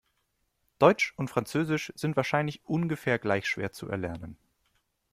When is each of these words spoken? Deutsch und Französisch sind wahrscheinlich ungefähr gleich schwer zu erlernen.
Deutsch 0.79 1.13
und 1.15 1.29
Französisch 1.29 1.93
sind 1.95 2.15
wahrscheinlich 2.17 2.65
ungefähr 2.65 3.19
gleich 3.19 3.45
schwer 3.45 3.71
zu 3.71 3.87
erlernen. 3.87 4.35